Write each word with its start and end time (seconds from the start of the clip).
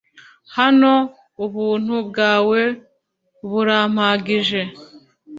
Hano 0.57 0.93
Ubuntu 1.45 1.93
bwawe 2.09 2.61
burampagije 3.49 4.61